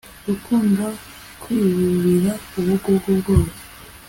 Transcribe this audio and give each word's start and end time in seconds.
gukunda 0.25 0.85
kwikubira, 1.41 2.31
ubugugu 2.59 3.09
bwose 3.19 3.59